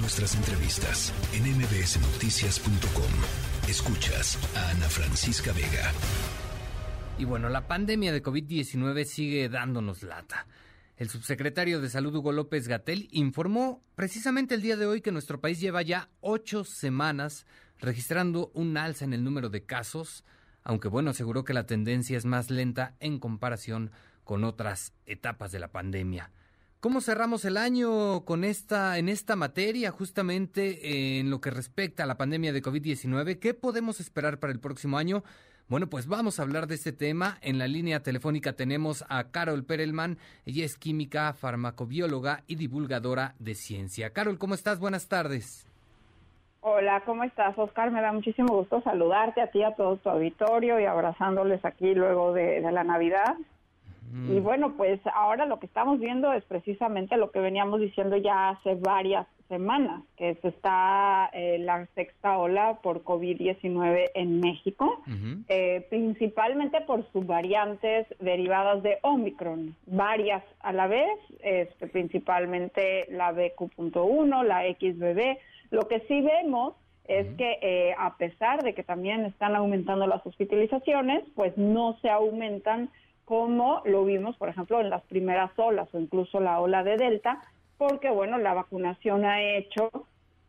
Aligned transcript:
Nuestras 0.00 0.36
entrevistas 0.36 1.12
en 1.34 1.42
mbsnoticias.com. 1.58 3.68
Escuchas 3.68 4.38
a 4.56 4.70
Ana 4.70 4.88
Francisca 4.88 5.52
Vega. 5.52 5.92
Y 7.18 7.24
bueno, 7.24 7.48
la 7.48 7.66
pandemia 7.66 8.12
de 8.12 8.22
COVID-19 8.22 9.04
sigue 9.04 9.48
dándonos 9.48 10.04
lata. 10.04 10.46
El 10.96 11.08
subsecretario 11.08 11.80
de 11.80 11.90
Salud 11.90 12.14
Hugo 12.14 12.30
López 12.30 12.68
Gatel 12.68 13.08
informó 13.10 13.82
precisamente 13.96 14.54
el 14.54 14.62
día 14.62 14.76
de 14.76 14.86
hoy 14.86 15.00
que 15.00 15.10
nuestro 15.10 15.40
país 15.40 15.58
lleva 15.58 15.82
ya 15.82 16.08
ocho 16.20 16.62
semanas 16.62 17.44
registrando 17.80 18.52
un 18.54 18.76
alza 18.76 19.04
en 19.04 19.14
el 19.14 19.24
número 19.24 19.48
de 19.48 19.64
casos, 19.64 20.24
aunque 20.62 20.86
bueno, 20.86 21.10
aseguró 21.10 21.44
que 21.44 21.54
la 21.54 21.66
tendencia 21.66 22.16
es 22.16 22.24
más 22.24 22.50
lenta 22.50 22.94
en 23.00 23.18
comparación 23.18 23.90
con 24.22 24.44
otras 24.44 24.92
etapas 25.06 25.50
de 25.50 25.58
la 25.58 25.72
pandemia. 25.72 26.30
¿Cómo 26.80 27.00
cerramos 27.00 27.44
el 27.44 27.56
año 27.56 28.24
con 28.24 28.44
esta 28.44 28.98
en 28.98 29.08
esta 29.08 29.34
materia 29.34 29.90
justamente 29.90 31.18
en 31.18 31.28
lo 31.28 31.40
que 31.40 31.50
respecta 31.50 32.04
a 32.04 32.06
la 32.06 32.16
pandemia 32.16 32.52
de 32.52 32.62
COVID-19? 32.62 33.40
¿Qué 33.40 33.52
podemos 33.52 33.98
esperar 33.98 34.38
para 34.38 34.52
el 34.52 34.60
próximo 34.60 34.96
año? 34.96 35.24
Bueno, 35.68 35.88
pues 35.88 36.06
vamos 36.06 36.38
a 36.38 36.44
hablar 36.44 36.68
de 36.68 36.76
este 36.76 36.92
tema. 36.92 37.36
En 37.42 37.58
la 37.58 37.66
línea 37.66 38.04
telefónica 38.04 38.52
tenemos 38.52 39.04
a 39.08 39.24
Carol 39.32 39.64
Perelman. 39.64 40.18
Ella 40.46 40.64
es 40.64 40.78
química, 40.78 41.32
farmacobióloga 41.32 42.44
y 42.46 42.54
divulgadora 42.54 43.34
de 43.40 43.56
ciencia. 43.56 44.10
Carol, 44.12 44.38
¿cómo 44.38 44.54
estás? 44.54 44.78
Buenas 44.78 45.08
tardes. 45.08 45.68
Hola, 46.60 47.02
¿cómo 47.04 47.24
estás, 47.24 47.58
Oscar? 47.58 47.90
Me 47.90 48.00
da 48.00 48.12
muchísimo 48.12 48.54
gusto 48.54 48.82
saludarte 48.82 49.40
a 49.40 49.50
ti, 49.50 49.64
a 49.64 49.74
todo 49.74 49.96
tu 49.96 50.10
auditorio 50.10 50.78
y 50.78 50.84
abrazándoles 50.84 51.64
aquí 51.64 51.94
luego 51.94 52.32
de, 52.32 52.60
la 52.60 52.84
Navidad. 52.84 53.34
Y 54.28 54.40
bueno, 54.40 54.74
pues 54.76 55.00
ahora 55.14 55.46
lo 55.46 55.58
que 55.58 55.66
estamos 55.66 55.98
viendo 55.98 56.32
es 56.32 56.44
precisamente 56.44 57.16
lo 57.16 57.30
que 57.30 57.40
veníamos 57.40 57.80
diciendo 57.80 58.16
ya 58.16 58.50
hace 58.50 58.74
varias 58.74 59.26
semanas, 59.48 60.02
que 60.16 60.34
se 60.36 60.48
está 60.48 61.30
eh, 61.32 61.58
la 61.58 61.86
sexta 61.94 62.38
ola 62.38 62.78
por 62.82 63.02
COVID-19 63.02 64.10
en 64.14 64.40
México, 64.40 65.02
eh, 65.48 65.86
principalmente 65.88 66.82
por 66.82 67.10
sus 67.12 67.26
variantes 67.26 68.06
derivadas 68.20 68.82
de 68.82 68.98
Omicron, 69.02 69.74
varias 69.86 70.44
a 70.60 70.72
la 70.72 70.86
vez, 70.86 71.18
este, 71.40 71.86
principalmente 71.86 73.06
la 73.10 73.32
BQ.1, 73.32 74.44
la 74.44 74.62
XBB. 74.64 75.38
Lo 75.70 75.88
que 75.88 76.00
sí 76.00 76.20
vemos 76.20 76.74
es 77.06 77.26
que 77.38 77.58
eh, 77.62 77.94
a 77.98 78.16
pesar 78.18 78.62
de 78.62 78.74
que 78.74 78.82
también 78.82 79.24
están 79.24 79.56
aumentando 79.56 80.06
las 80.06 80.24
hospitalizaciones, 80.26 81.24
pues 81.34 81.56
no 81.56 81.96
se 82.02 82.10
aumentan 82.10 82.90
como 83.28 83.82
lo 83.84 84.06
vimos, 84.06 84.38
por 84.38 84.48
ejemplo, 84.48 84.80
en 84.80 84.88
las 84.88 85.02
primeras 85.02 85.50
olas 85.58 85.86
o 85.92 86.00
incluso 86.00 86.40
la 86.40 86.60
ola 86.60 86.82
de 86.82 86.96
Delta, 86.96 87.42
porque 87.76 88.08
bueno, 88.08 88.38
la 88.38 88.54
vacunación 88.54 89.26
ha 89.26 89.42
hecho 89.42 89.90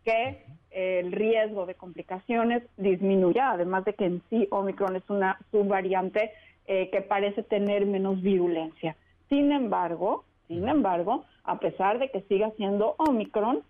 que 0.05 0.45
el 0.71 1.11
riesgo 1.11 1.65
de 1.65 1.75
complicaciones 1.75 2.63
disminuya, 2.77 3.51
además 3.51 3.83
de 3.83 3.95
que 3.95 4.05
en 4.05 4.21
sí 4.29 4.47
Omicron 4.49 4.95
es 4.95 5.03
una 5.09 5.37
subvariante 5.51 6.31
eh, 6.67 6.89
que 6.89 7.01
parece 7.01 7.43
tener 7.43 7.85
menos 7.85 8.21
virulencia. 8.21 8.95
Sin 9.27 9.51
embargo, 9.51 10.23
sin 10.47 10.69
embargo, 10.69 11.25
a 11.43 11.59
pesar 11.59 11.99
de 11.99 12.09
que 12.09 12.21
siga 12.29 12.49
siendo 12.55 12.95
Omicron, 12.97 13.61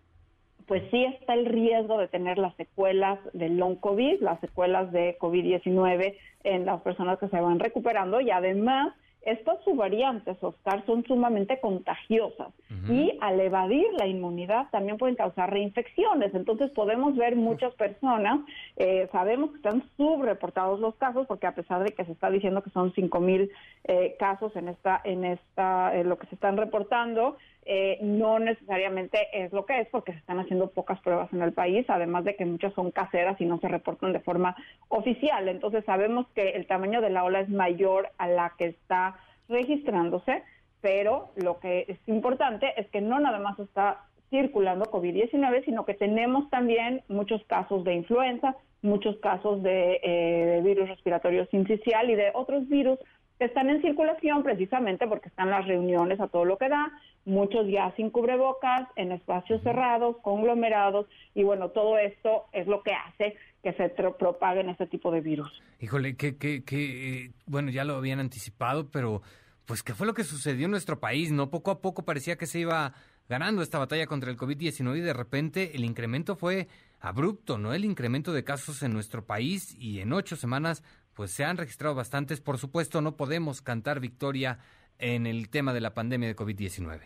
pues 0.70 0.84
sí 0.92 1.04
está 1.04 1.34
el 1.34 1.48
riesgo 1.48 1.98
de 1.98 2.08
tener 2.08 2.38
las 2.38 2.56
secuelas 2.56 3.18
del 3.34 3.58
long 3.58 3.78
COVID, 3.78 4.22
las 4.22 4.40
secuelas 4.40 4.92
de 4.92 5.18
COVID-19 5.18 6.16
en 6.44 6.66
las 6.68 6.80
personas 6.82 7.18
que 7.18 7.28
se 7.28 7.42
van 7.42 7.60
recuperando 7.60 8.22
y 8.22 8.30
además 8.30 8.94
estas 9.22 9.62
subvariantes, 9.64 10.38
Oscar, 10.42 10.86
son 10.86 11.04
sumamente 11.04 11.60
contagiosas 11.60 12.50
y 12.88 13.18
al 13.20 13.40
evadir 13.40 13.86
la 13.98 14.08
inmunidad 14.08 14.68
también 14.72 14.98
pueden 14.98 15.16
causar 15.16 15.52
reinfecciones. 15.52 16.34
Entonces 16.34 16.72
podemos 16.72 17.16
ver 17.16 17.36
muchas 17.36 17.74
personas, 17.76 18.40
eh, 18.78 19.10
sabemos 19.12 19.52
que 19.52 19.58
están 19.58 19.84
subreportados 19.98 20.80
los 20.80 20.96
casos 20.96 21.28
porque 21.28 21.48
a 21.48 21.56
pesar 21.56 21.84
de 21.84 21.92
que 21.92 22.06
se 22.06 22.14
está 22.14 22.30
diciendo 22.30 22.64
que 22.64 22.70
son 22.70 22.94
5 22.94 23.20
mil 23.20 23.52
eh, 23.84 24.16
casos 24.18 24.56
en 24.56 24.70
esta, 24.70 25.02
en 25.04 25.26
esta, 25.26 25.94
lo 26.04 26.18
que 26.18 26.28
se 26.28 26.36
están 26.36 26.58
reportando, 26.58 27.38
eh, 27.72 28.00
no 28.02 28.40
necesariamente 28.40 29.28
es 29.32 29.54
lo 29.54 29.66
que 29.66 29.82
es 29.82 29.88
porque 29.90 30.14
se 30.14 30.18
están 30.18 30.40
haciendo 30.40 30.72
pocas 30.72 31.00
pruebas 31.02 31.32
en 31.34 31.44
el 31.44 31.54
país, 31.54 31.86
además 31.88 32.24
de 32.24 32.36
que 32.36 32.44
muchas 32.44 32.74
son 32.74 32.90
caseras 32.90 33.40
y 33.40 33.46
no 33.46 33.60
se 33.60 33.68
reportan 33.68 34.12
de 34.12 34.22
forma 34.22 34.56
oficial. 34.88 35.48
Entonces 35.48 35.86
sabemos 35.86 36.26
que 36.34 36.50
el 36.52 36.66
tamaño 36.66 37.00
de 37.00 37.12
la 37.12 37.24
ola 37.24 37.42
es 37.42 37.50
mayor 37.50 38.10
a 38.18 38.28
la 38.28 38.54
que 38.58 38.66
está 38.66 39.19
registrándose, 39.50 40.44
pero 40.82 41.32
lo 41.36 41.60
que 41.60 41.86
es 41.88 42.00
importante 42.08 42.74
es 42.78 42.88
que 42.90 43.02
no 43.02 43.20
nada 43.20 43.40
más 43.40 43.60
está 43.60 44.06
circulando 44.30 44.86
COVID-19, 44.86 45.66
sino 45.66 45.86
que 45.86 45.96
tenemos 45.96 46.50
también 46.50 47.02
muchos 47.08 47.44
casos 47.46 47.84
de 47.84 47.96
influenza, 47.96 48.56
muchos 48.82 49.18
casos 49.18 49.62
de, 49.64 50.00
eh, 50.04 50.46
de 50.46 50.62
virus 50.62 50.88
respiratorio 50.88 51.46
sincicial 51.48 52.10
y 52.10 52.16
de 52.16 52.32
otros 52.34 52.70
virus 52.70 53.00
que 53.40 53.46
están 53.46 53.70
en 53.70 53.82
circulación 53.82 54.44
precisamente 54.44 55.08
porque 55.08 55.30
están 55.30 55.50
las 55.50 55.66
reuniones 55.66 56.20
a 56.20 56.28
todo 56.28 56.44
lo 56.44 56.58
que 56.58 56.68
da, 56.68 56.92
muchos 57.26 57.68
ya 57.68 57.92
sin 57.96 58.10
cubrebocas, 58.10 58.88
en 58.98 59.14
espacios 59.14 59.64
cerrados, 59.64 60.18
conglomerados, 60.18 61.08
y 61.34 61.44
bueno, 61.44 61.70
todo 61.70 61.98
esto 61.98 62.46
es 62.52 62.68
lo 62.68 62.84
que 62.84 62.92
hace 62.92 63.38
que 63.64 63.74
se 63.74 63.90
propaguen 63.90 64.70
este 64.70 64.88
tipo 64.88 65.12
de 65.12 65.22
virus. 65.22 65.52
Híjole, 65.80 66.16
que, 66.16 66.38
que, 66.38 66.64
que, 66.64 67.32
bueno, 67.46 67.72
ya 67.72 67.84
lo 67.84 67.96
habían 67.96 68.20
anticipado, 68.20 68.90
pero 68.90 69.22
pues, 69.66 69.84
¿qué 69.84 69.94
fue 69.94 70.08
lo 70.08 70.14
que 70.14 70.24
sucedió 70.24 70.66
en 70.66 70.72
nuestro 70.72 71.00
país? 71.00 71.32
¿No? 71.32 71.50
Poco 71.50 71.72
a 71.72 71.82
poco 71.82 72.04
parecía 72.04 72.38
que 72.38 72.46
se 72.46 72.60
iba 72.60 72.94
ganando 73.28 73.62
esta 73.62 73.78
batalla 73.78 74.08
contra 74.08 74.32
el 74.32 74.38
COVID-19 74.38 74.98
y 74.98 75.02
de 75.02 75.14
repente 75.14 75.76
el 75.76 75.86
incremento 75.86 76.36
fue 76.36 76.68
abrupto, 77.00 77.58
¿no? 77.58 77.74
El 77.74 77.86
incremento 77.86 78.34
de 78.34 78.44
casos 78.44 78.82
en 78.82 78.92
nuestro 78.92 79.26
país 79.26 79.76
y 79.80 80.02
en 80.02 80.12
ocho 80.14 80.36
semanas 80.36 80.84
pues 81.14 81.32
se 81.32 81.44
han 81.44 81.58
registrado 81.58 81.96
bastantes. 81.96 82.42
Por 82.42 82.58
supuesto, 82.58 83.02
no 83.02 83.18
podemos 83.18 83.62
cantar 83.62 84.00
victoria 84.00 84.60
en 84.98 85.28
el 85.28 85.50
tema 85.50 85.74
de 85.74 85.82
la 85.82 85.94
pandemia 85.94 86.28
de 86.30 86.36
COVID-19. 86.36 87.02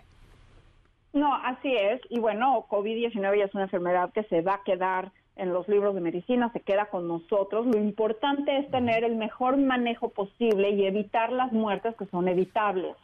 No, 1.13 1.33
así 1.35 1.75
es. 1.75 2.01
Y 2.09 2.19
bueno, 2.19 2.65
COVID-19 2.69 3.37
ya 3.37 3.45
es 3.45 3.53
una 3.53 3.63
enfermedad 3.63 4.11
que 4.13 4.23
se 4.23 4.41
va 4.41 4.55
a 4.55 4.63
quedar 4.63 5.11
en 5.35 5.53
los 5.53 5.67
libros 5.67 5.95
de 5.95 6.01
medicina, 6.01 6.51
se 6.53 6.59
queda 6.59 6.87
con 6.87 7.07
nosotros. 7.07 7.65
Lo 7.65 7.77
importante 7.77 8.57
es 8.57 8.69
tener 8.69 9.03
el 9.03 9.15
mejor 9.15 9.57
manejo 9.57 10.09
posible 10.09 10.71
y 10.71 10.85
evitar 10.85 11.31
las 11.31 11.51
muertes 11.51 11.95
que 11.95 12.05
son 12.07 12.27
evitables. 12.27 12.95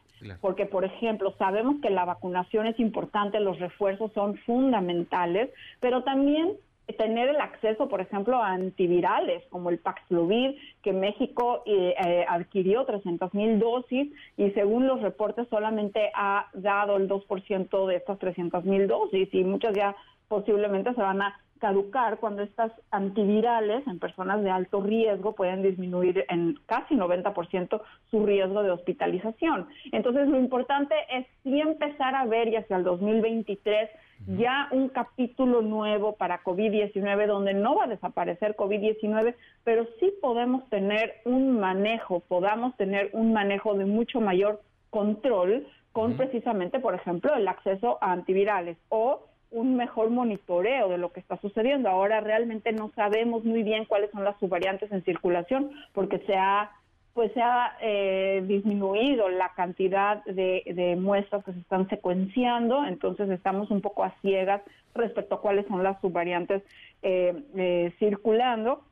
Porque, 0.42 0.66
por 0.66 0.84
ejemplo, 0.84 1.34
sabemos 1.38 1.78
que 1.82 1.90
la 1.90 2.04
vacunación 2.04 2.68
es 2.68 2.78
importante, 2.80 3.40
los 3.40 3.58
refuerzos 3.58 4.12
son 4.12 4.36
fundamentales, 4.40 5.50
pero 5.80 6.04
también 6.04 6.58
tener 6.98 7.30
el 7.30 7.38
acceso, 7.38 7.88
por 7.88 8.02
ejemplo, 8.02 8.38
a 8.38 8.52
antivirales 8.52 9.44
como 9.50 9.70
el 9.70 9.78
Paxlovid, 9.78 10.56
que 10.82 10.94
México 10.94 11.64
eh, 11.66 11.94
eh, 12.04 12.26
adquirió 12.28 12.86
300 12.86 13.34
mil 13.34 13.60
dosis 13.60 14.12
y 14.38 14.52
según 14.52 14.88
los 14.88 15.02
reportes 15.02 15.48
solamente 15.50 16.12
ha 16.16 16.48
dado 16.54 16.98
el 16.98 17.08
2% 17.08 17.88
de 17.88 17.96
estas 17.96 18.20
300 18.20 18.66
mil 18.66 18.88
dosis 18.88 19.30
y 19.34 19.44
muchas 19.44 19.76
ya 19.76 19.96
posiblemente 20.28 20.94
se 20.94 21.02
van 21.02 21.22
a 21.22 21.40
caducar 21.60 22.18
cuando 22.18 22.42
estas 22.42 22.72
antivirales 22.92 23.86
en 23.88 24.00
personas 24.00 24.42
de 24.44 24.50
alto 24.50 24.82
riesgo 24.82 25.36
pueden 25.36 25.62
disminuir 25.62 26.26
en 26.30 26.60
casi 26.66 26.96
90% 26.96 27.82
su 28.10 28.26
riesgo 28.26 28.64
de 28.64 28.72
hospitalización. 28.72 29.68
Entonces, 29.92 30.28
lo 30.28 30.40
importante 30.40 30.96
es 31.12 31.28
sí 31.44 31.60
empezar 31.60 32.16
a 32.16 32.26
ver 32.26 32.48
y 32.48 32.56
hacia 32.56 32.78
el 32.78 32.84
2023 32.84 33.90
ya 34.28 34.68
un 34.72 34.90
capítulo 34.90 35.62
nuevo 35.62 36.14
para 36.16 36.44
COVID-19 36.44 37.28
donde 37.28 37.54
no 37.54 37.76
va 37.76 37.86
a 37.86 37.88
desaparecer 37.88 38.56
COVID-19, 38.56 39.36
pero 39.64 39.88
sí 40.00 40.14
podemos 40.22 40.68
tener 40.70 41.22
un 41.26 41.60
manejo, 41.60 42.20
podamos 42.22 42.76
tener 42.76 43.10
un 43.14 43.34
manejo 43.34 43.76
de 43.76 43.86
mucho 43.86 44.20
mayor 44.20 44.62
control 44.90 45.66
con 45.92 46.16
precisamente, 46.16 46.80
por 46.80 46.96
ejemplo, 46.96 47.34
el 47.34 47.48
acceso 47.48 47.98
a 48.02 48.12
antivirales 48.12 48.78
o 48.90 49.29
un 49.52 49.76
mejor 49.76 50.10
monitoreo 50.10 50.90
de 50.90 50.98
lo 50.98 51.12
que 51.12 51.20
está 51.20 51.38
sucediendo. 51.38 51.90
Ahora 51.90 52.20
realmente 52.22 52.72
no 52.72 52.92
sabemos 52.96 53.44
muy 53.44 53.64
bien 53.64 53.86
cuáles 53.86 54.12
son 54.12 54.24
las 54.24 54.38
subvariantes 54.40 54.92
en 54.92 55.04
circulación 55.04 55.72
porque 55.94 56.20
se 56.20 56.36
ha 56.36 56.72
pues 57.14 57.34
se 57.34 57.42
ha 57.42 57.76
eh, 57.82 58.44
disminuido 58.48 59.28
la 59.28 59.50
cantidad 59.54 60.24
de, 60.24 60.96
muestras 60.98 61.44
que 61.44 61.52
se 61.52 61.60
están 61.60 61.90
secuenciando, 61.90 62.86
entonces 62.86 63.30
estamos 63.30 63.72
un 63.72 63.82
poco 63.82 64.06
a 64.06 64.14
ciegas 64.22 64.62
respecto 64.94 65.36
a 65.36 65.42
cuáles 65.42 65.66
son 65.68 65.84
las 65.84 66.00
subvariantes 66.00 66.64
eh, 67.02 67.44
eh, 67.56 67.94
circulando. 68.00 68.84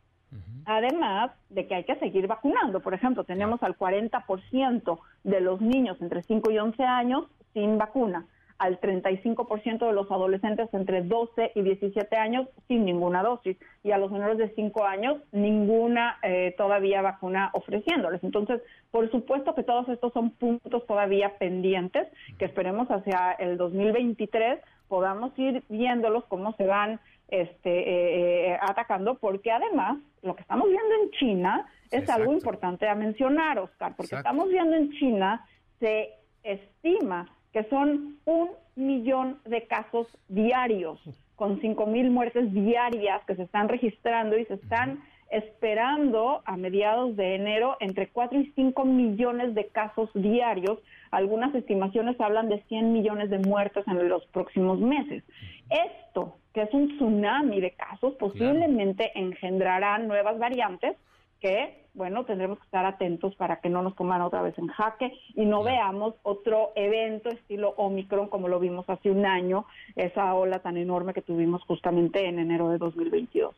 Además 0.66 1.31
de 1.50 1.68
que 1.68 1.76
hay 1.76 1.84
que 1.86 1.96
seguir 1.96 2.28
vacunando. 2.28 2.81
Por 2.81 2.94
ejemplo, 2.94 3.24
tenemos 3.24 3.64
al 3.64 3.78
40% 3.78 5.00
de 5.24 5.40
los 5.40 5.62
niños 5.62 5.98
entre 6.02 6.22
5 6.22 6.52
y 6.52 6.58
11 6.58 6.84
años 6.84 7.28
sin 7.54 7.78
vacuna 7.78 8.26
al 8.59 8.80
35% 8.80 9.86
de 9.86 9.94
los 9.94 10.09
adolescentes 10.12 10.68
entre 10.74 11.04
12 11.04 11.51
y 11.56 11.62
17 11.62 12.15
años 12.15 12.48
sin 12.68 12.86
ninguna 12.86 13.24
dosis. 13.24 13.57
Y 13.83 13.92
a 13.92 13.98
los 13.98 14.12
menores 14.12 14.38
de 14.38 14.50
5 14.56 14.86
años 14.86 15.21
ninguna 15.31 16.18
eh, 16.24 16.56
todavía 16.57 17.01
vacuna 17.01 17.51
ofreciéndoles. 17.54 18.24
Entonces, 18.24 18.62
por 18.92 19.09
supuesto 19.12 19.54
que 19.56 19.63
todos 19.63 19.88
estos 19.89 20.13
son 20.13 20.31
puntos 20.31 20.86
todavía 20.88 21.38
pendientes 21.38 22.07
que 22.38 22.45
esperemos 22.45 22.88
hacia 22.89 23.33
el 23.33 23.57
2023 23.57 24.59
podamos 24.88 25.38
ir 25.38 25.63
viéndolos 25.69 26.24
cómo 26.25 26.54
se 26.56 26.65
van 26.65 27.00
este, 27.27 27.69
eh, 27.69 28.51
eh, 28.54 28.57
atacando, 28.62 29.15
porque 29.15 29.51
además 29.51 29.98
lo 30.21 30.36
que 30.36 30.42
estamos 30.42 30.69
viendo 30.69 30.95
en 31.04 31.12
China 31.12 31.68
es 31.92 32.09
algo 32.09 32.31
importante 32.31 32.88
a 32.88 32.95
mencionar, 32.95 33.59
Oscar, 33.59 33.95
porque 33.95 34.15
estamos 34.15 34.50
viendo 34.50 34.75
en 34.75 34.92
China, 34.92 35.45
se 35.80 36.13
estima 36.44 37.27
que 37.57 37.68
son 37.69 38.19
un 38.25 38.50
millón 38.75 39.39
de 39.45 39.65
casos 39.65 40.06
diarios, 40.27 41.01
con 41.36 41.59
cinco 41.59 41.88
mil 41.88 42.12
muertes 42.12 42.54
diarias 42.54 43.24
que 43.25 43.36
se 43.36 43.42
están 43.42 43.68
registrando 43.68 44.38
y 44.38 44.45
se 44.45 44.54
están 44.54 45.01
esperando 45.31 46.44
a 46.45 46.56
mediados 46.56 47.15
de 47.15 47.33
enero 47.33 47.75
entre 47.80 48.09
4 48.09 48.39
y 48.39 48.51
5 48.51 48.86
millones 48.86 49.56
de 49.56 49.69
casos 49.69 50.12
diarios. 50.13 50.77
Algunas 51.09 51.54
estimaciones 51.56 52.21
hablan 52.21 52.48
de 52.48 52.62
100 52.69 52.94
millones 52.94 53.31
de 53.31 53.39
muertos 53.39 53.83
en 53.88 54.07
los 54.07 54.24
próximos 54.27 54.80
meses. 54.80 55.24
Esto, 55.71 56.38
que 56.54 56.62
es 56.62 56.74
un 56.74 56.89
tsunami 56.89 57.59
de 57.59 57.71
casos, 57.71 58.13
posiblemente 58.19 59.12
engendrará 59.19 59.98
nuevas 59.98 60.38
variantes 60.38 60.95
que, 61.42 61.87
bueno, 61.98 62.26
tendremos 62.26 62.60
que 62.60 62.66
estar 62.66 62.86
atentos 62.86 63.36
para 63.36 63.60
que 63.60 63.70
no 63.70 63.82
nos 63.82 63.96
coman 63.96 64.22
otra 64.22 64.44
vez 64.44 64.58
en 64.60 64.68
jaque 64.68 65.12
y 65.34 65.46
no 65.46 65.64
veamos 65.64 66.14
otro 66.22 66.72
evento 66.76 67.30
estilo 67.30 67.72
Omicron 67.72 68.30
como 68.30 68.48
lo 68.48 68.60
vimos 68.60 68.88
hace 68.88 69.10
un 69.10 69.26
año, 69.26 69.66
esa 69.96 70.36
ola 70.36 70.60
tan 70.60 70.78
enorme 70.78 71.16
que 71.16 71.24
tuvimos 71.24 71.64
justamente 71.64 72.30
en 72.30 72.38
enero 72.38 72.70
de 72.70 72.78
2022. 72.78 73.56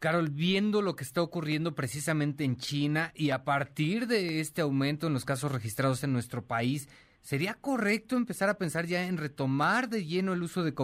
Carol, 0.00 0.30
viendo 0.30 0.82
lo 0.82 0.96
que 0.96 1.04
está 1.04 1.22
ocurriendo 1.22 1.76
precisamente 1.76 2.42
en 2.42 2.56
China 2.56 3.12
y 3.14 3.30
a 3.30 3.44
partir 3.44 4.08
de 4.08 4.40
este 4.40 4.62
aumento 4.62 5.06
en 5.06 5.12
los 5.12 5.24
casos 5.24 5.52
registrados 5.52 6.02
en 6.02 6.12
nuestro 6.12 6.42
país, 6.42 6.88
¿sería 7.22 7.54
correcto 7.54 8.16
empezar 8.16 8.48
a 8.48 8.58
pensar 8.58 8.86
ya 8.86 9.06
en 9.06 9.16
retomar 9.16 9.88
de 9.88 10.04
lleno 10.04 10.32
el 10.32 10.42
uso 10.42 10.64
de, 10.64 10.74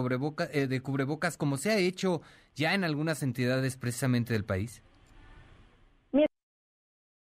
eh, 0.53 0.67
de 0.67 0.81
cubrebocas 0.81 1.35
como 1.35 1.57
se 1.57 1.69
ha 1.69 1.77
hecho 1.77 2.21
ya 2.55 2.73
en 2.73 2.85
algunas 2.85 3.23
entidades 3.23 3.75
precisamente 3.75 4.31
del 4.31 4.45
país? 4.45 4.81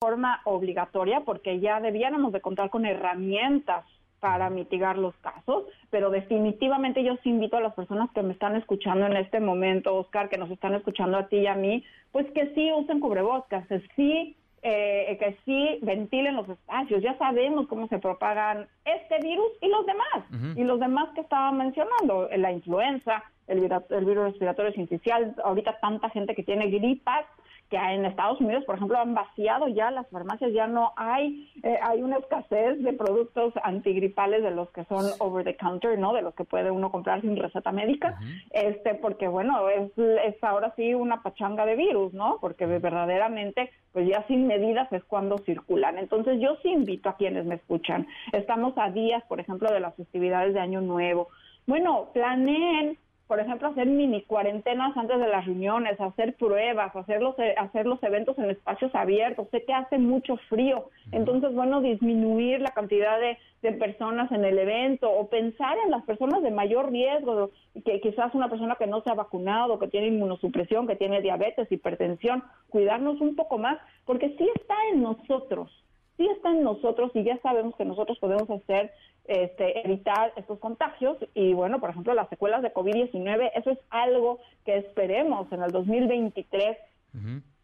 Forma 0.03 0.41
obligatoria 0.47 1.21
porque 1.21 1.61
ya 1.61 1.81
debiéramos 1.81 2.33
de 2.33 2.41
contar 2.41 2.71
con 2.71 2.87
herramientas 2.87 3.85
para 4.19 4.51
mitigar 4.51 4.99
los 4.99 5.15
casos, 5.19 5.67
pero 5.91 6.11
definitivamente 6.11 7.05
yo 7.05 7.15
sí 7.23 7.31
invito 7.31 7.57
a 7.57 7.61
las 7.61 7.75
personas 7.75 8.11
que 8.11 8.21
me 8.23 8.33
están 8.33 8.57
escuchando 8.57 9.07
en 9.07 9.17
este 9.17 9.39
momento, 9.39 9.95
Oscar, 9.95 10.29
que 10.29 10.39
nos 10.39 10.51
están 10.51 10.75
escuchando 10.75 11.19
a 11.19 11.29
ti 11.29 11.37
y 11.37 11.47
a 11.47 11.55
mí, 11.55 11.85
pues 12.11 12.29
que 12.33 12.53
sí 12.53 12.73
usen 12.73 12.99
cubrebocas, 12.99 13.65
que 13.69 13.79
sí, 13.95 14.37
eh, 14.63 15.17
que 15.21 15.37
sí 15.45 15.79
ventilen 15.83 16.35
los 16.35 16.49
espacios. 16.49 17.01
Ya 17.01 17.17
sabemos 17.17 17.69
cómo 17.69 17.87
se 17.87 18.01
propagan 18.01 18.67
este 18.85 19.19
virus 19.21 19.53
y 19.61 19.69
los 19.69 19.87
demás, 19.87 20.57
y 20.57 20.65
los 20.65 20.81
demás 20.81 21.11
que 21.15 21.21
estaba 21.21 21.53
mencionando, 21.53 22.29
la 22.37 22.51
influenza, 22.51 23.23
el, 23.47 23.59
el 23.91 24.05
virus 24.05 24.25
respiratorio 24.25 24.73
sincicial, 24.73 25.37
ahorita 25.45 25.79
tanta 25.81 26.11
gente 26.11 26.35
que 26.35 26.43
tiene 26.43 26.71
gripas, 26.71 27.25
que 27.73 27.79
en 27.79 28.05
Estados 28.05 28.39
Unidos, 28.39 28.65
por 28.67 28.77
ejemplo, 28.77 28.99
han 28.99 29.15
vaciado 29.15 29.67
ya 29.67 29.91
las 29.91 30.07
farmacias, 30.11 30.53
ya 30.53 30.67
no 30.67 30.93
hay, 30.95 31.51
eh, 31.63 31.79
hay 31.83 32.03
una 32.03 32.19
escasez 32.19 32.83
de 32.83 32.93
productos 32.93 33.55
antigripales 33.63 34.43
de 34.43 34.51
los 34.51 34.69
que 34.73 34.85
son 34.85 35.07
over 35.21 35.43
the 35.43 35.57
counter, 35.57 35.99
¿no? 35.99 36.13
De 36.13 36.21
los 36.21 36.35
que 36.35 36.45
puede 36.45 36.71
uno 36.71 36.93
comprar 36.93 37.23
sin 37.23 37.35
receta 37.35 37.73
médica, 37.73 38.19
este, 38.51 38.95
porque 38.97 39.27
bueno, 39.27 39.71
es, 39.71 39.91
es 39.97 40.45
ahora 40.45 40.75
sí 40.77 40.93
una 40.93 41.23
pachanga 41.23 41.65
de 41.65 41.77
virus, 41.77 42.13
¿no? 42.13 42.37
Porque 42.43 42.67
verdaderamente, 42.67 43.71
pues 43.93 44.07
ya 44.07 44.23
sin 44.27 44.47
medidas 44.47 44.93
es 44.93 45.03
cuando 45.05 45.39
circulan. 45.39 45.97
Entonces 45.97 46.41
yo 46.43 46.57
sí 46.63 46.69
invito 46.69 47.09
a 47.09 47.17
quienes 47.17 47.47
me 47.47 47.55
escuchan. 47.55 48.07
Estamos 48.33 48.75
a 48.77 48.91
días, 48.91 49.25
por 49.29 49.41
ejemplo, 49.41 49.73
de 49.73 49.81
las 49.81 49.95
festividades 49.95 50.53
de 50.53 50.61
Año 50.61 50.83
Nuevo. 50.83 51.29
Bueno, 51.67 52.11
planeen 52.13 52.99
por 53.33 53.41
ejemplo, 53.41 53.69
hacer 53.69 53.87
mini 53.87 54.21
cuarentenas 54.25 54.95
antes 54.95 55.19
de 55.19 55.27
las 55.27 55.47
reuniones, 55.47 55.99
hacer 55.99 56.35
pruebas, 56.35 56.95
hacer 56.95 57.23
los, 57.23 57.39
e, 57.39 57.55
hacer 57.57 57.87
los 57.87 58.03
eventos 58.03 58.37
en 58.37 58.51
espacios 58.51 58.95
abiertos. 58.95 59.49
Sé 59.51 59.65
que 59.65 59.73
hace 59.73 59.97
mucho 59.97 60.37
frío, 60.51 60.91
entonces, 61.13 61.55
bueno, 61.55 61.81
disminuir 61.81 62.61
la 62.61 62.73
cantidad 62.73 63.19
de, 63.19 63.39
personas 63.79 64.31
en 64.33 64.45
el 64.45 64.59
evento 64.59 65.11
o 65.11 65.31
pensar 65.31 65.79
en 65.83 65.91
las 65.91 66.05
personas 66.05 66.43
de 66.43 66.51
mayor 66.51 66.91
riesgo, 66.91 67.53
que 67.87 68.03
quizás 68.03 68.35
una 68.35 68.51
persona 68.51 68.77
que 68.77 68.87
no 68.87 69.01
se 69.01 69.09
ha 69.09 69.15
vacunado, 69.15 69.79
que 69.79 69.89
tiene 69.89 70.09
inmunosupresión, 70.09 70.87
que 70.87 70.97
tiene 70.97 71.23
diabetes, 71.23 71.73
hipertensión, 71.73 72.45
cuidarnos 72.69 73.19
un 73.23 73.35
poco 73.35 73.57
más, 73.57 73.79
porque 74.05 74.37
sí 74.37 74.47
está 74.57 74.75
en 74.93 75.03
nosotros 75.03 75.71
sí 76.17 76.29
está 76.37 76.51
en 76.51 76.63
nosotros 76.63 77.11
y 77.15 77.25
ya 77.25 77.39
sabemos 77.39 77.75
que 77.77 77.85
nosotros 77.85 78.19
podemos 78.19 78.49
hacer 78.51 78.93
este, 79.27 79.87
evitar 79.87 80.33
estos 80.37 80.59
contagios. 80.59 81.17
Y 81.35 81.53
bueno, 81.53 81.81
por 81.81 81.91
ejemplo, 81.91 82.15
las 82.15 82.29
secuelas 82.29 82.63
de 82.63 82.73
COVID-19, 82.73 83.51
eso 83.55 83.71
es 83.71 83.79
algo 83.91 84.41
que 84.65 84.77
esperemos 84.77 85.51
en 85.53 85.63
el 85.63 85.71
2023 85.71 86.77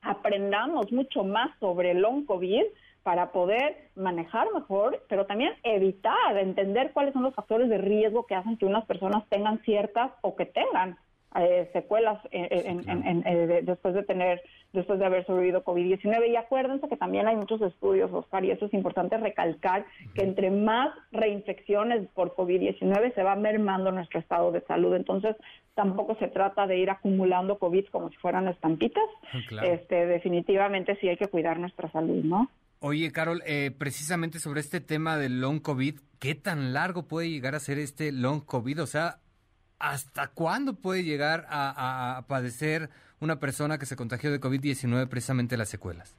aprendamos 0.03 0.93
mucho 0.93 1.25
más 1.25 1.51
sobre 1.59 1.93
el 1.93 2.01
long 2.01 2.25
COVID 2.25 2.63
para 3.03 3.33
poder 3.33 3.91
manejar 3.95 4.47
mejor, 4.53 5.03
pero 5.09 5.27
también 5.27 5.53
evitar, 5.63 6.37
entender 6.37 6.93
cuáles 6.93 7.15
son 7.15 7.23
los 7.23 7.35
factores 7.35 7.69
de 7.69 7.79
riesgo 7.79 8.27
que 8.27 8.35
hacen 8.35 8.57
que 8.57 8.67
unas 8.67 8.85
personas 8.85 9.25
tengan 9.29 9.61
ciertas 9.61 10.11
o 10.21 10.37
que 10.37 10.47
tengan 10.47 10.99
eh, 11.37 11.69
secuelas 11.73 12.19
eh, 12.31 13.61
después 13.63 13.95
de 13.95 14.03
tener, 14.03 14.43
después 14.73 14.99
de 14.99 15.07
haber 15.07 15.27
sobrevivido 15.27 15.65
COVID-19. 15.65 16.31
Y 16.31 16.37
acuérdense 16.37 16.89
que 16.89 16.97
también 16.97 17.29
hay 17.29 17.37
muchos 17.37 17.61
estudios, 17.61 18.11
Oscar, 18.13 18.45
y 18.45 18.51
eso 18.51 18.67
es 18.67 18.75
importante 18.75 19.17
recalcar, 19.19 19.85
que 20.15 20.23
entre 20.23 20.51
más 20.51 20.89
reinfecciones 21.13 22.09
por 22.15 22.35
COVID-19 22.35 23.15
se 23.15 23.23
va 23.23 23.37
mermando 23.37 23.93
nuestro 23.93 24.21
estado 24.21 24.53
de 24.53 24.63
salud. 24.63 24.95
Entonces, 24.95 25.37
tampoco 25.75 26.17
se 26.19 26.29
trata 26.29 26.67
de 26.67 26.79
ir 26.79 26.91
acumulando 26.91 27.59
COVID 27.59 27.87
como 27.87 28.11
si 28.11 28.17
fueran 28.17 28.49
estampitas. 28.49 29.05
Ah, 29.33 29.67
este, 29.67 30.07
definitivamente 30.07 30.97
sí 31.01 31.09
hay 31.09 31.17
que 31.17 31.29
cuidar 31.29 31.59
nuestra 31.59 31.91
salud, 31.93 32.25
¿no? 32.25 32.51
Oye, 32.81 33.11
Carol, 33.11 33.43
eh, 33.45 33.73
precisamente 33.77 34.39
sobre 34.39 34.61
este 34.61 34.81
tema 34.81 35.19
del 35.19 35.41
long 35.41 35.61
COVID, 35.61 35.99
¿qué 36.21 36.35
tan 36.35 36.73
largo 36.73 37.09
puede 37.09 37.29
llegar 37.29 37.55
a 37.55 37.61
ser 37.61 37.79
este 37.79 38.13
long 38.13 38.41
COVID? 38.45 38.83
O 38.83 38.87
sea, 38.87 39.19
¿Hasta 39.79 40.29
cuándo 40.29 40.75
puede 40.75 41.05
llegar 41.05 41.47
a, 41.49 42.25
padecer 42.27 42.91
una 43.21 43.39
persona 43.39 43.79
que 43.79 43.87
se 43.87 43.97
contagió 43.97 44.31
de 44.31 44.41
COVID-19 44.41 45.09
precisamente 45.09 45.57
las 45.57 45.69
secuelas? 45.69 46.17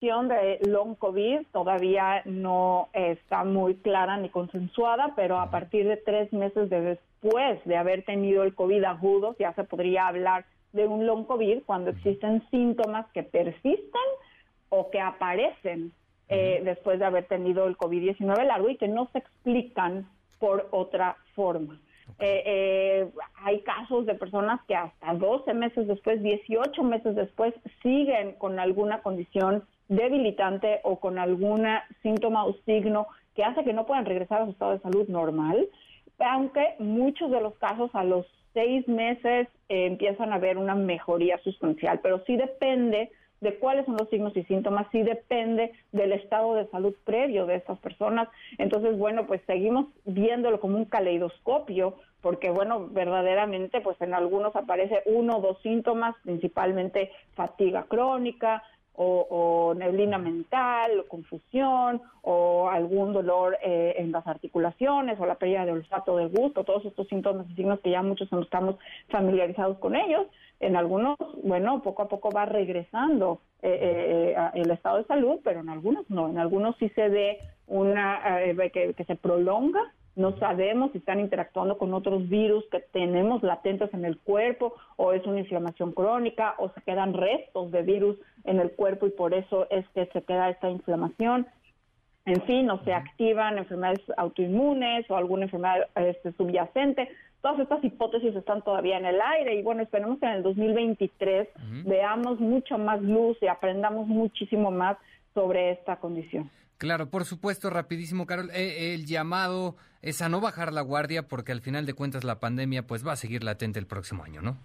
de 0.00 0.60
long 0.62 0.94
COVID 0.94 1.46
todavía 1.52 2.22
no 2.24 2.88
está 2.92 3.42
muy 3.42 3.74
clara 3.76 4.16
ni 4.16 4.28
consensuada, 4.28 5.14
pero 5.16 5.40
a 5.40 5.50
partir 5.50 5.88
de 5.88 5.96
tres 5.96 6.32
meses 6.32 6.70
de 6.70 6.80
después 6.80 7.64
de 7.64 7.76
haber 7.76 8.04
tenido 8.04 8.44
el 8.44 8.54
COVID 8.54 8.84
agudo, 8.84 9.34
ya 9.40 9.52
se 9.54 9.64
podría 9.64 10.06
hablar 10.06 10.44
de 10.72 10.86
un 10.86 11.04
long 11.04 11.24
COVID 11.24 11.62
cuando 11.66 11.90
existen 11.90 12.48
síntomas 12.50 13.06
que 13.12 13.24
persisten 13.24 14.00
o 14.68 14.88
que 14.90 15.00
aparecen 15.00 15.92
eh, 16.28 16.60
después 16.64 17.00
de 17.00 17.04
haber 17.04 17.26
tenido 17.26 17.66
el 17.66 17.76
COVID-19 17.76 18.44
largo 18.46 18.68
y 18.68 18.76
que 18.76 18.86
no 18.86 19.08
se 19.12 19.18
explican 19.18 20.06
por 20.38 20.68
otra 20.70 21.16
forma. 21.34 21.80
Eh, 22.18 22.42
eh, 22.46 23.08
hay 23.44 23.60
casos 23.60 24.06
de 24.06 24.14
personas 24.14 24.60
que 24.66 24.74
hasta 24.74 25.14
12 25.14 25.54
meses 25.54 25.86
después, 25.86 26.22
18 26.22 26.82
meses 26.82 27.14
después, 27.14 27.54
siguen 27.82 28.32
con 28.32 28.58
alguna 28.58 29.02
condición 29.02 29.62
debilitante 29.88 30.80
o 30.84 30.98
con 31.00 31.18
algún 31.18 31.66
síntoma 32.02 32.44
o 32.44 32.54
signo 32.64 33.06
que 33.34 33.44
hace 33.44 33.64
que 33.64 33.72
no 33.72 33.86
puedan 33.86 34.04
regresar 34.04 34.42
a 34.42 34.44
su 34.46 34.50
estado 34.50 34.72
de 34.72 34.80
salud 34.80 35.08
normal, 35.08 35.68
aunque 36.18 36.74
muchos 36.78 37.30
de 37.30 37.40
los 37.40 37.54
casos 37.58 37.90
a 37.94 38.04
los 38.04 38.26
seis 38.52 38.86
meses 38.88 39.46
eh, 39.68 39.86
empiezan 39.86 40.32
a 40.32 40.38
ver 40.38 40.58
una 40.58 40.74
mejoría 40.74 41.38
sustancial, 41.38 42.00
pero 42.02 42.24
sí 42.26 42.36
depende 42.36 43.10
de 43.40 43.58
cuáles 43.58 43.86
son 43.86 43.96
los 43.98 44.08
signos 44.08 44.36
y 44.36 44.44
síntomas, 44.44 44.86
sí 44.90 45.02
depende 45.02 45.72
del 45.92 46.12
estado 46.12 46.54
de 46.54 46.66
salud 46.68 46.94
previo 47.04 47.46
de 47.46 47.56
estas 47.56 47.78
personas. 47.78 48.28
Entonces, 48.58 48.98
bueno, 48.98 49.26
pues 49.26 49.40
seguimos 49.46 49.86
viéndolo 50.04 50.60
como 50.60 50.76
un 50.76 50.84
caleidoscopio, 50.84 51.94
porque, 52.20 52.50
bueno, 52.50 52.88
verdaderamente, 52.88 53.80
pues 53.80 54.00
en 54.00 54.12
algunos 54.12 54.56
aparece 54.56 55.02
uno 55.06 55.38
o 55.38 55.40
dos 55.40 55.62
síntomas, 55.62 56.16
principalmente 56.24 57.12
fatiga 57.34 57.84
crónica, 57.84 58.64
o, 59.00 59.74
neblina 59.76 60.18
mental, 60.18 61.00
o 61.00 61.08
confusión, 61.08 62.02
o 62.22 62.68
algún 62.68 63.12
dolor 63.12 63.56
eh, 63.62 63.94
en 63.98 64.10
las 64.10 64.26
articulaciones, 64.26 65.20
o 65.20 65.26
la 65.26 65.36
pérdida 65.36 65.64
de 65.64 65.72
olfato 65.72 66.16
del 66.16 66.28
gusto, 66.30 66.64
todos 66.64 66.84
estos 66.84 67.06
síntomas 67.08 67.48
y 67.50 67.54
signos 67.54 67.80
que 67.80 67.90
ya 67.90 68.02
muchos 68.02 68.30
no 68.32 68.40
estamos 68.40 68.76
familiarizados 69.08 69.78
con 69.78 69.94
ellos. 69.94 70.26
En 70.60 70.74
algunos, 70.74 71.16
bueno, 71.44 71.80
poco 71.82 72.02
a 72.02 72.08
poco 72.08 72.30
va 72.30 72.44
regresando 72.44 73.40
eh, 73.62 74.34
eh, 74.34 74.50
el 74.54 74.70
estado 74.70 74.98
de 74.98 75.04
salud, 75.04 75.38
pero 75.44 75.60
en 75.60 75.68
algunos 75.68 76.10
no. 76.10 76.28
En 76.28 76.38
algunos 76.38 76.76
sí 76.78 76.88
se 76.90 77.08
ve 77.08 77.38
una 77.68 78.20
que, 78.72 78.94
que 78.94 79.04
se 79.04 79.14
prolonga 79.14 79.92
no 80.18 80.36
sabemos 80.38 80.92
si 80.92 80.98
están 80.98 81.20
interactuando 81.20 81.78
con 81.78 81.94
otros 81.94 82.28
virus 82.28 82.64
que 82.70 82.80
tenemos 82.80 83.42
latentes 83.42 83.92
en 83.94 84.04
el 84.04 84.18
cuerpo 84.18 84.74
o 84.96 85.12
es 85.12 85.24
una 85.26 85.40
inflamación 85.40 85.92
crónica 85.92 86.54
o 86.58 86.70
se 86.70 86.82
quedan 86.82 87.14
restos 87.14 87.70
de 87.70 87.82
virus 87.82 88.16
en 88.44 88.58
el 88.60 88.72
cuerpo 88.72 89.06
y 89.06 89.10
por 89.10 89.32
eso 89.32 89.68
es 89.70 89.88
que 89.90 90.06
se 90.06 90.22
queda 90.22 90.50
esta 90.50 90.68
inflamación. 90.68 91.46
en 92.26 92.42
fin, 92.42 92.68
o 92.68 92.82
se 92.84 92.92
activan 92.92 93.56
enfermedades 93.56 94.02
autoinmunes 94.18 95.10
o 95.10 95.16
alguna 95.16 95.44
enfermedad 95.44 95.86
este, 95.94 96.32
subyacente. 96.32 97.08
Todas 97.40 97.60
estas 97.60 97.82
hipótesis 97.82 98.34
están 98.36 98.60
todavía 98.62 98.98
en 98.98 99.06
el 99.06 99.18
aire 99.20 99.54
y 99.54 99.62
bueno, 99.62 99.82
esperemos 99.82 100.18
que 100.18 100.26
en 100.26 100.32
el 100.32 100.42
2023 100.42 101.48
veamos 101.86 102.38
mucho 102.38 102.76
más 102.76 103.00
luz 103.00 103.38
y 103.40 103.46
aprendamos 103.46 104.08
muchísimo 104.08 104.70
más 104.70 104.98
sobre 105.32 105.70
esta 105.70 105.96
condición. 105.96 106.50
Claro, 106.78 107.10
por 107.10 107.24
supuesto, 107.24 107.70
rapidísimo, 107.70 108.24
Carol. 108.24 108.50
Eh, 108.54 108.94
el 108.94 109.04
llamado 109.04 109.76
es 110.00 110.22
a 110.22 110.28
no 110.28 110.40
bajar 110.40 110.72
la 110.72 110.80
guardia 110.80 111.26
porque 111.26 111.50
al 111.50 111.60
final 111.60 111.86
de 111.86 111.94
cuentas 111.94 112.22
la 112.22 112.38
pandemia 112.38 112.86
pues 112.86 113.06
va 113.06 113.12
a 113.12 113.16
seguir 113.16 113.42
latente 113.42 113.80
el 113.80 113.86
próximo 113.86 114.22
año, 114.22 114.40
¿no? 114.40 114.56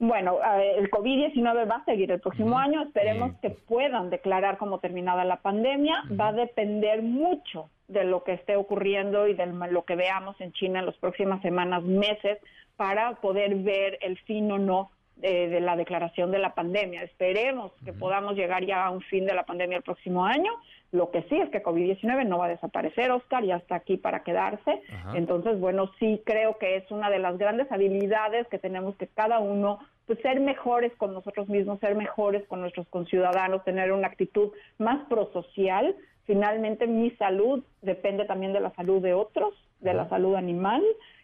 Bueno, 0.00 0.38
el 0.76 0.88
COVID-19 0.90 1.68
va 1.68 1.76
a 1.76 1.84
seguir 1.84 2.12
el 2.12 2.20
próximo 2.20 2.56
año. 2.56 2.82
Esperemos 2.82 3.32
que 3.42 3.50
puedan 3.50 4.10
declarar 4.10 4.56
como 4.56 4.78
terminada 4.78 5.24
la 5.24 5.42
pandemia. 5.42 6.04
Va 6.18 6.28
a 6.28 6.32
depender 6.32 7.02
mucho 7.02 7.68
de 7.88 8.04
lo 8.04 8.22
que 8.22 8.34
esté 8.34 8.54
ocurriendo 8.54 9.26
y 9.26 9.34
de 9.34 9.46
lo 9.46 9.84
que 9.84 9.96
veamos 9.96 10.40
en 10.40 10.52
China 10.52 10.78
en 10.78 10.86
las 10.86 10.96
próximas 10.98 11.42
semanas, 11.42 11.82
meses, 11.82 12.38
para 12.76 13.16
poder 13.16 13.56
ver 13.56 13.98
el 14.00 14.16
fin 14.18 14.52
o 14.52 14.58
no 14.58 14.92
de, 15.20 15.60
la 15.60 15.76
declaración 15.76 16.30
de 16.30 16.38
la 16.38 16.54
pandemia. 16.54 17.02
Esperemos 17.02 17.72
que 17.84 17.92
podamos 17.92 18.34
llegar 18.34 18.64
ya 18.64 18.84
a 18.84 18.90
un 18.90 19.00
fin 19.02 19.26
de 19.26 19.34
la 19.34 19.44
pandemia 19.44 19.78
el 19.78 19.82
próximo 19.82 20.24
año. 20.24 20.52
Lo 20.90 21.10
que 21.10 21.22
sí 21.24 21.36
es 21.36 21.50
que 21.50 21.62
COVID-19 21.62 22.26
no 22.26 22.38
va 22.38 22.46
a 22.46 22.50
desaparecer, 22.50 23.10
Oscar, 23.10 23.44
ya 23.44 23.56
está 23.56 23.74
aquí 23.74 23.96
para 23.96 24.22
quedarse. 24.22 24.80
Entonces, 25.14 25.60
bueno, 25.60 25.90
sí 25.98 26.22
creo 26.24 26.56
que 26.58 26.76
es 26.76 26.90
una 26.90 27.10
de 27.10 27.18
las 27.18 27.36
grandes 27.36 27.70
habilidades 27.70 28.46
que 28.48 28.58
tenemos 28.58 28.96
que 28.96 29.06
cada 29.06 29.38
uno 29.38 29.80
pues 30.06 30.18
ser 30.20 30.40
mejores 30.40 30.90
con 30.96 31.12
nosotros 31.12 31.50
mismos, 31.50 31.80
ser 31.80 31.94
mejores 31.94 32.46
con 32.48 32.62
nuestros 32.62 32.88
conciudadanos, 32.88 33.62
tener 33.64 33.92
una 33.92 34.06
actitud 34.06 34.52
más 34.78 35.06
prosocial. 35.06 35.94
Finalmente, 36.24 36.86
mi 36.86 37.10
salud 37.12 37.62
depende 37.82 38.24
también 38.24 38.54
de 38.54 38.60
la 38.60 38.70
salud 38.74 39.02
de 39.02 39.12
otros, 39.12 39.52
de 39.80 39.92
la 39.92 40.08
salud 40.08 40.34
animal. 40.34 40.82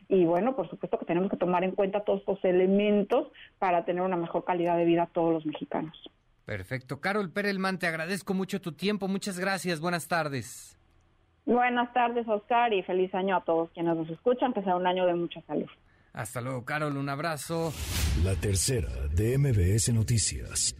Y 0.08 0.24
bueno, 0.24 0.54
por 0.54 0.68
supuesto 0.68 0.98
que 0.98 1.06
tenemos 1.06 1.30
que 1.30 1.36
tomar 1.36 1.64
en 1.64 1.72
cuenta 1.72 2.04
todos 2.04 2.20
estos 2.20 2.44
elementos 2.44 3.28
para 3.58 3.84
tener 3.84 4.02
una 4.02 4.16
mejor 4.16 4.44
calidad 4.44 4.76
de 4.76 4.84
vida 4.84 5.04
a 5.04 5.06
todos 5.06 5.32
los 5.32 5.46
mexicanos. 5.46 5.96
Perfecto. 6.44 7.00
Carol 7.00 7.30
Perelman, 7.30 7.78
te 7.78 7.86
agradezco 7.86 8.34
mucho 8.34 8.60
tu 8.60 8.72
tiempo. 8.72 9.08
Muchas 9.08 9.38
gracias. 9.38 9.80
Buenas 9.80 10.08
tardes. 10.08 10.78
Buenas 11.46 11.92
tardes, 11.92 12.26
Oscar, 12.26 12.72
y 12.72 12.82
feliz 12.82 13.14
año 13.14 13.36
a 13.36 13.44
todos 13.44 13.70
quienes 13.72 13.96
nos 13.96 14.08
escuchan, 14.08 14.52
que 14.54 14.62
sea 14.62 14.76
un 14.76 14.86
año 14.86 15.06
de 15.06 15.14
mucha 15.14 15.42
salud. 15.42 15.68
Hasta 16.12 16.40
luego, 16.40 16.64
Carol. 16.64 16.96
Un 16.96 17.08
abrazo. 17.08 17.72
La 18.24 18.34
tercera 18.34 18.88
de 19.14 19.36
MBS 19.36 19.92
Noticias. 19.92 20.74